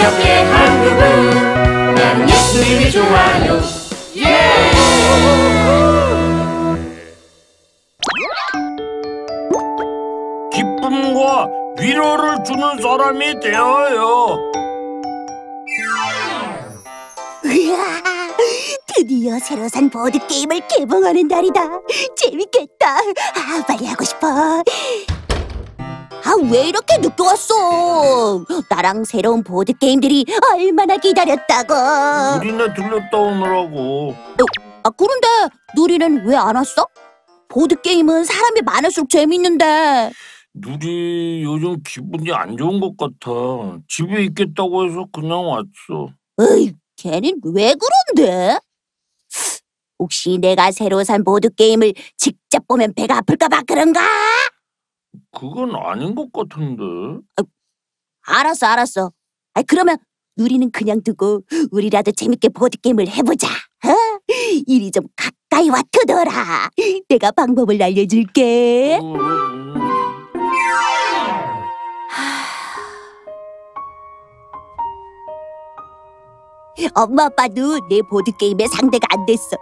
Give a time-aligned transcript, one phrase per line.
[0.00, 3.60] 기억해 한국은 나는 예수님이 좋아요
[10.50, 14.50] 기쁨과 위로를 주는 사람이 되어요.
[17.44, 18.02] 으아,
[18.86, 21.60] 드디어 새로 산 보드 게임을 개봉하는 날이다.
[22.16, 22.96] 재밌겠다.
[22.96, 24.62] 아, 빨리 하고 싶어.
[26.30, 28.44] 아, 왜 이렇게 늦게 왔어?
[28.68, 31.74] 나랑 새로운 보드 게임들이 얼마나 기다렸다고.
[32.38, 34.14] 누리네 들렸다 오느라고.
[34.84, 35.26] 아, 그런데
[35.74, 36.86] 누리는 왜 안 왔어?
[37.48, 40.12] 보드 게임은 사람이 많을수록 재밌는데.
[40.54, 43.78] 누리 요즘 기분이 안 좋은 것 같아.
[43.88, 46.10] 집에 있겠다고 해서 그냥 왔어.
[46.40, 47.74] 에이, 걔는 왜
[48.14, 48.56] 그런데?
[49.98, 54.00] 혹시 내가 새로 산 보드 게임을 직접 보면 배가 아플까봐 그런가?
[55.32, 56.82] 그건 아닌 것 같은데.
[58.26, 59.12] 알았어, 알았어.
[59.54, 59.96] 아, 그러면
[60.36, 63.48] 누리는 그냥 두고 우리라도 재밌게 보드 게임을 해보자.
[63.48, 64.20] 어?
[64.66, 66.70] 이리 좀 가까이 와 두더라.
[67.08, 68.98] 내가 방법을 알려줄게.
[69.02, 69.14] 음,
[76.94, 79.56] 엄마 아빠도 내 보드 게임의 상대가 안 됐어.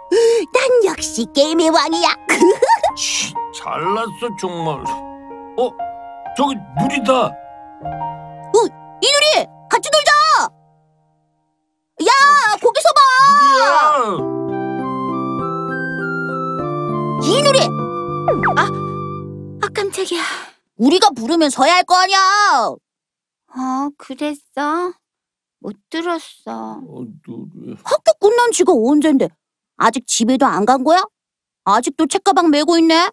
[0.53, 2.15] 난 역시 게임의 왕이야.
[2.95, 5.08] 치, 잘났어 정말.
[5.59, 5.71] 어,
[6.37, 7.31] 저기 누리다.
[9.01, 10.49] 이누리 같이 놀자.
[12.01, 12.11] 야,
[12.61, 13.01] 거기서 봐.
[17.23, 17.59] 이누리,
[18.57, 20.21] 아, 깜짝이야.
[20.77, 22.17] 우리가 부르면 서야 할 거 아니야.
[22.67, 24.93] 어, 그랬어?
[25.59, 26.81] 못 들었어.
[26.87, 27.75] 어, 누리.
[27.83, 29.29] 학교 끝난 지가 언젠데
[29.77, 31.03] 아직 집에도 안 간 거야?
[31.65, 33.09] 아직도 책가방 메고 있네.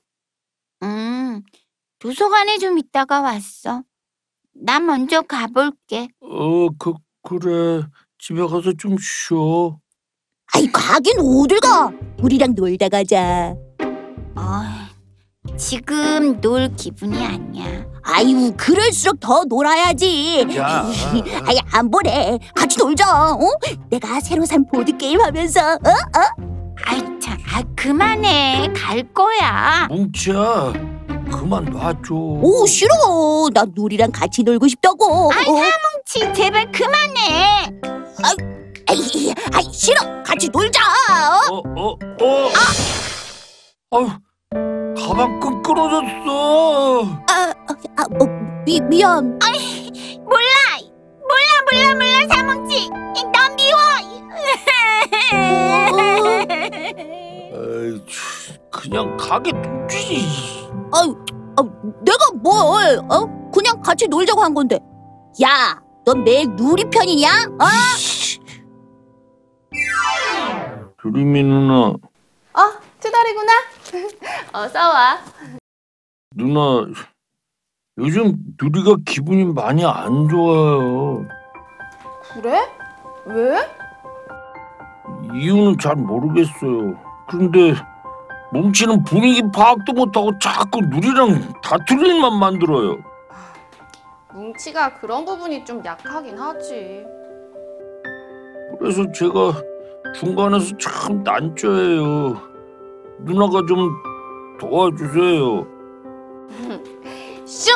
[0.83, 1.43] 음,
[1.99, 3.83] 도서관에 좀 있다가 왔어.
[4.55, 6.09] 나 먼저 가볼게.
[6.21, 7.83] 어, 그 그래.
[8.19, 9.79] 집에 가서 좀 쉬어.
[10.55, 11.91] 아이 가긴 어딜 가?
[12.23, 13.55] 우리랑 놀다 가자.
[14.37, 14.63] 어,
[15.57, 17.85] 지금 놀 기분이 아니야.
[18.05, 20.47] 아유 그럴수록 더 놀아야지.
[20.57, 20.85] 야.
[21.47, 22.39] 아이 안 보내.
[22.55, 23.33] 같이 놀자.
[23.35, 23.39] 어?
[23.91, 25.61] 내가 새로 산 보드 게임 하면서.
[25.75, 26.35] 어?
[26.87, 28.73] 아이, 참, 아, 그만해.
[28.75, 29.87] 갈 거야.
[29.89, 30.96] 뭉치야.
[31.31, 32.15] 그만 놔줘.
[32.15, 33.49] 오 싫어.
[33.53, 35.31] 나 누리랑 같이 놀고 싶다고.
[35.33, 35.63] 아이, 어?
[36.07, 37.71] 치, 제발 그만해.
[38.89, 40.01] 아이, 아이 싫어.
[40.25, 40.81] 같이 놀자.
[41.51, 41.57] 어?
[41.57, 42.51] 어, 어, 어.
[43.93, 44.09] 아 유,
[44.97, 47.05] 가방 끈 끊어졌어.
[47.29, 47.53] 아,
[47.97, 48.25] 아, 어,
[48.65, 49.39] 미 미안.
[50.25, 50.79] 몰라.
[51.29, 52.89] 몰라, 몰라, 몰라, 사뭉치.
[52.91, 53.79] 넌 미워.
[57.53, 60.56] 에이, 참, 그냥 가게 두지.
[60.93, 61.17] 아유,
[61.57, 61.63] 아,
[62.03, 62.99] 내가 뭘?
[63.11, 63.51] 어?
[63.51, 64.79] 그냥 같이 놀자고 한 건데.
[65.43, 67.29] 야, 넌 매일 누리 편이냐?
[67.59, 67.65] 어?
[70.99, 71.99] 두리미 누나, 어,
[73.01, 73.53] 투덜이구나.
[74.65, 75.19] 어서 와.
[76.35, 76.87] 누나,
[77.99, 81.27] 요즘 누리가 기분이 많이 안 좋아요.
[82.33, 82.61] 그래?
[83.27, 83.59] 왜?
[85.35, 86.99] 이유는 잘 모르겠어요.
[87.29, 87.75] 그런데
[88.57, 92.99] 뭉치는 분위기 파악도 못하고 자꾸 누리랑 다툴 일만 만들어요.
[94.33, 97.05] 뭉치가 그런 부분이 좀 약하긴 하지.
[98.79, 99.53] 그래서 제가
[100.15, 102.41] 중간에서 참 난처해요.
[103.21, 103.91] 누나가 좀
[104.59, 105.67] 도와주세요.
[107.45, 107.75] 슝!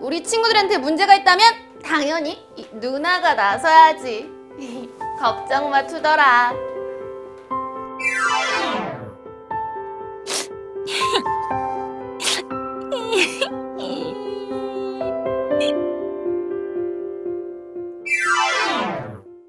[0.00, 1.46] 우리 친구들한테 문제가 있다면
[1.84, 4.28] 당연히 이 누나가 나서야지.
[5.20, 6.52] 걱정 마, 투덜아.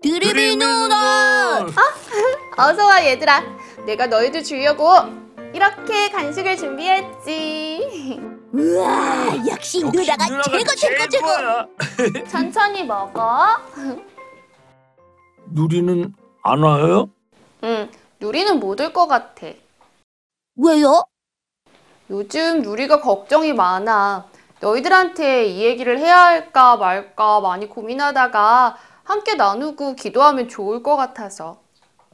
[0.02, 1.66] 드리미 누나.
[2.58, 3.42] 어서 와, 얘들아.
[3.86, 4.88] 내가 너희들 주려고
[5.54, 8.20] 이렇게 간식을 준비했지.
[8.54, 11.28] 우와, 역시 누나가 최고 최고 최고.
[12.30, 13.58] 천천히 먹어.
[15.48, 16.14] 누리는
[16.44, 17.10] 안 와요?
[17.64, 17.90] 응,
[18.20, 19.48] 누리는 못 올 것 같아.
[20.56, 21.04] 왜요?
[22.14, 24.26] 요즘 누리가 걱정이 많아.
[24.60, 31.58] 너희들한테 이 얘기를 해야 할까 말까 많이 고민하다가 함께 나누고 기도하면 좋을 것 같아서.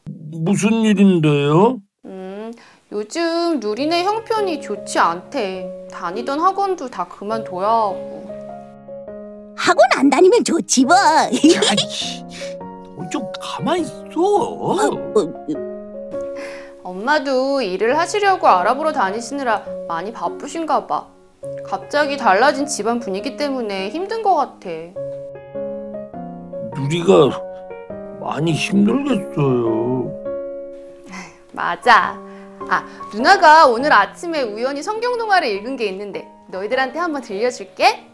[0.06, 1.80] 무슨 일인데요?
[2.06, 2.54] 음,
[2.94, 5.90] 요즘 누리네 형편이 좋지 않대.
[5.92, 8.26] 다니던 학원도 다 그만둬야 하고.
[9.58, 10.96] 학원 안 다니면 좋지 뭐.
[13.12, 13.94] 좀 가만히 있어.
[14.16, 15.69] 어, 어,
[16.90, 21.06] 엄마도 일을 하시려고 알아보러 다니시느라 많이 바쁘신가 봐.
[21.64, 24.70] 갑자기 달라진 집안 분위기 때문에 힘든 것 같아.
[26.76, 27.40] 누리가
[28.20, 30.12] 많이 힘들겠어요.
[31.54, 32.20] 맞아.
[32.68, 32.84] 아,
[33.14, 38.08] 누나가 오늘 아침에 우연히 성경 동화를 읽은 게 있는데 너희들한테 한번 들려줄게.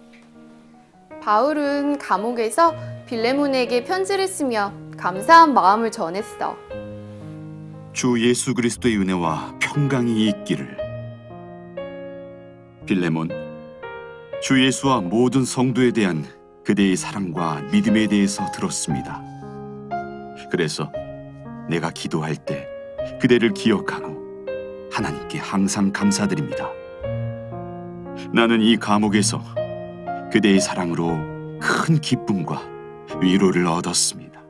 [1.21, 2.75] 바울은 감옥에서
[3.05, 6.64] 빌레몬에게 편지를 쓰며 감사한 마음을 전했어.
[7.95, 10.77] 주 예수 그리스도의 은혜와 평강이 있기를.
[12.85, 13.29] 빌레몬,
[14.41, 16.25] 주 예수와 모든 성도에 대한
[16.65, 19.23] 그대의 사랑과 믿음에 대해서 들었습니다.
[20.51, 20.91] 그래서
[21.69, 22.67] 내가 기도할 때
[23.21, 24.13] 그대를 기억하고
[24.91, 26.69] 하나님께 항상 감사드립니다.
[28.33, 29.41] 나는 이 감옥에서
[30.33, 31.17] 그대의 사랑으로
[31.61, 32.61] 큰 기쁨과
[33.21, 34.43] 위로를 얻었습니다.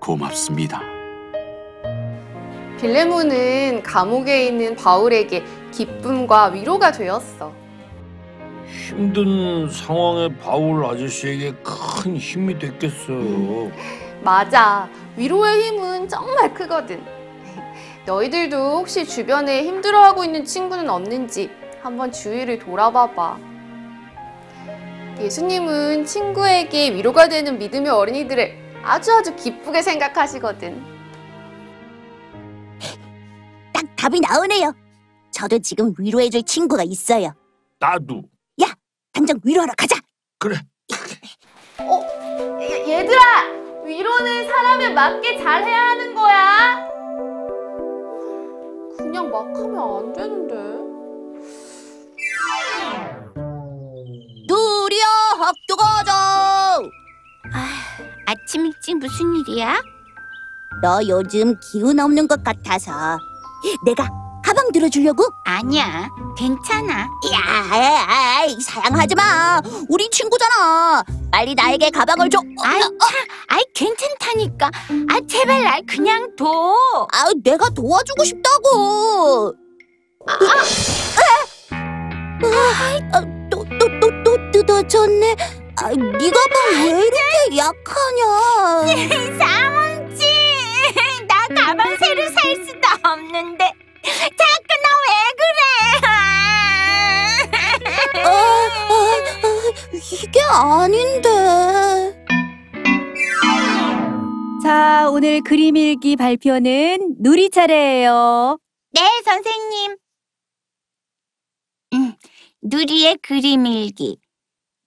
[0.00, 0.97] 고맙습니다.
[2.78, 7.52] 빌레몬은 감옥에 있는 바울에게 기쁨과 위로가 되었어.
[8.66, 13.72] 힘든 상황에 바울 아저씨에게 큰 힘이 됐겠어요.
[14.22, 14.88] 맞아.
[15.16, 17.02] 위로의 힘은 정말 크거든.
[18.06, 21.50] 너희들도 혹시 주변에 힘들어하고 있는 친구는 없는지
[21.82, 23.38] 한번 주위를 돌아봐봐.
[25.20, 30.97] 예수님은 친구에게 위로가 되는 믿음의 어린이들을 아주 아주 기쁘게 생각하시거든.
[34.08, 34.72] 답이 나오네요.
[35.30, 37.32] 저도 지금 위로해줄 친구가 있어요.
[37.78, 38.22] 나도
[39.12, 39.96] 당장 위로하러 가자.
[40.38, 40.56] 그래.
[41.80, 43.82] 어, 얘- 얘들아!
[43.84, 46.88] 위로는 사람에 맞게 잘 해야 하는 거야.
[48.96, 50.54] 그냥 막 하면 안 되는데.
[54.46, 55.06] 누리야
[55.36, 56.80] 학교 가자.
[58.26, 59.82] 아침 일찍 무슨 일이야?
[60.80, 63.18] 너 요즘 기운 없는 것 같아서
[63.84, 64.08] 내가
[64.44, 65.24] 가방 들어주려고?
[65.44, 67.00] 아니야, 괜찮아.
[67.00, 67.08] 야,
[68.08, 69.60] 아이, 사양하지 마.
[69.88, 71.02] 우리 친구잖아.
[71.30, 72.40] 빨리 나에게 가방을 줘.
[72.64, 72.88] 아이, 차,
[73.48, 74.70] 아이, 괜찮다니까.
[75.10, 76.74] 아, 제발 날 그냥 둬.
[77.12, 79.54] 아, 내가 도와주고 싶다고.
[80.26, 80.32] 아,
[83.50, 85.36] 또, 또, 또, 또 뜯어졌네.
[85.80, 88.24] 아, 네 가방 왜 이렇게 약하냐?
[89.38, 89.57] 사
[93.08, 93.64] 없는데
[94.04, 95.08] 자꾸 너왜
[95.38, 96.06] 그래?
[96.06, 96.08] 아,
[98.24, 98.30] 아,
[98.88, 98.98] 아,
[100.22, 101.28] 이게 아닌데.
[104.62, 108.58] 자, 오늘 그림 일기 발표는 누리 차례예요.
[108.92, 109.96] 네, 선생님.
[111.94, 112.14] 음,
[112.62, 114.18] 누리의 그림 일기.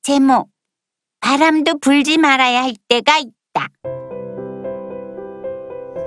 [0.04, 0.50] 제목.
[1.22, 3.68] 바람도 불지 말아야 할 때가 있다.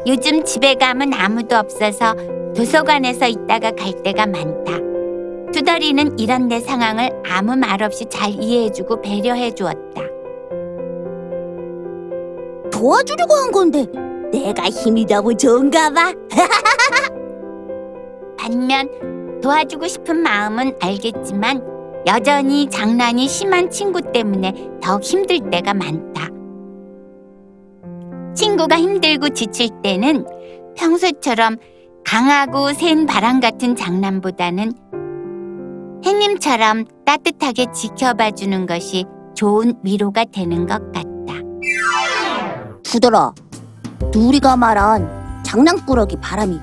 [0.06, 2.14] 요즘 집에 가면 아무도 없어서
[2.54, 4.72] 도서관에서 있다가 갈 때가 많다.
[5.52, 10.02] 투덜이는 이런 내 상황을 아무 말 없이 잘 이해해주고 배려해 주었다.
[12.70, 13.86] 도와주려고 한 건데
[14.30, 16.12] 내가 힘이 너무 좋은가 봐.
[18.36, 21.62] 반면 도와주고 싶은 마음은 알겠지만
[22.06, 26.33] 여전히 장난이 심한 친구 때문에 더 힘들 때가 많다.
[28.54, 30.24] 친구가 힘들고 지칠 때는
[30.76, 31.56] 평소처럼
[32.04, 34.72] 강하고 센 바람 같은 장난보다는
[36.06, 41.34] 햇님처럼 따뜻하게 지켜봐 주는 것이 좋은 위로가 되는 것 같다.
[42.84, 43.32] 두더라,
[44.14, 46.56] 누리가 말한 장난꾸러기 바람이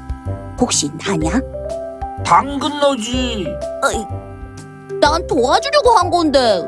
[0.61, 1.41] 혹시 나냐?
[2.23, 3.47] 당근 너지.
[3.83, 4.05] 어이,
[5.01, 6.65] 난 도와주려고 한 건데.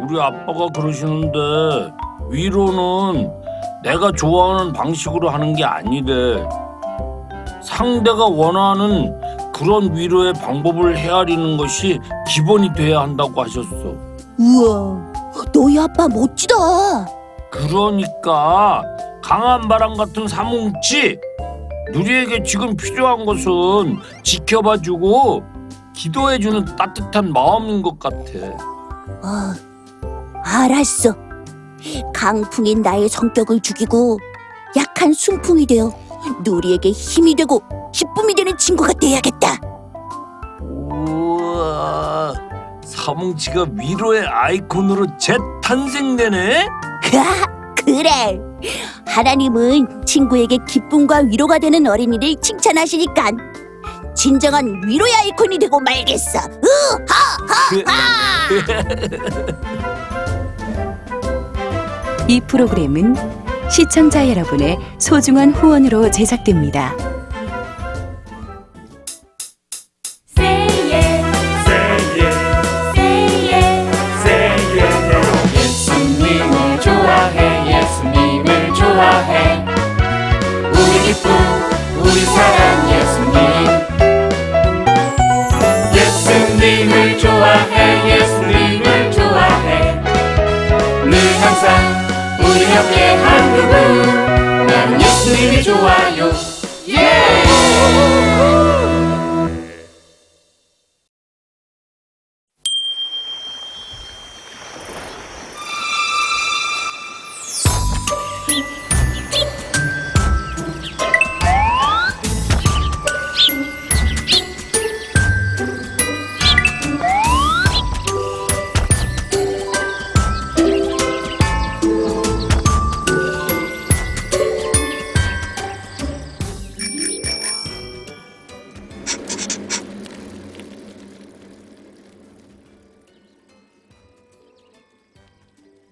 [0.00, 1.92] 우리 아빠가 그러시는데
[2.30, 3.43] 위로는
[3.84, 6.42] 내가 좋아하는 방식으로 하는 게 아니래.
[7.62, 9.14] 상대가 원하는
[9.52, 13.94] 그런 위로의 방법을 헤아리는 것이 기본이 돼야 한다고 하셨어.
[14.38, 15.12] 우와,
[15.52, 16.54] 너희 아빠 멋지다.
[17.50, 18.82] 그러니까
[19.22, 21.18] 강한 바람 같은 사뭉치
[21.92, 25.42] 누리에게 지금 필요한 것은 지켜봐주고
[25.94, 28.16] 기도해주는 따뜻한 마음인 것 같아.
[29.22, 29.54] 어,
[30.42, 31.14] 알았어.
[32.14, 34.18] 강풍인 나의 성격을 죽이고
[34.76, 35.92] 약한 순풍이 되어
[36.42, 37.62] 누리에게 힘이 되고
[37.92, 39.58] 기쁨이 되는 친구가 돼야겠다.
[40.60, 42.34] 우와,
[42.84, 46.66] 사뭉치가 위로의 아이콘으로 재탄생되네.
[47.14, 48.40] 아, 그래.
[49.06, 53.30] 하나님은 친구에게 기쁨과 위로가 되는 어린이를 칭찬하시니까
[54.16, 56.38] 진정한 위로의 아이콘이 되고 말겠어.
[62.26, 63.14] 이 프로그램은
[63.70, 66.94] 시청자 여러분의 소중한 후원으로 제작됩니다.
[88.06, 90.02] 예수님을 좋아해.
[91.04, 92.03] 늘 항상
[92.44, 96.30] 우리 함께 한 그분 나는 예수님이 좋아요
[96.88, 96.94] 예!
[96.96, 97.43] Yeah!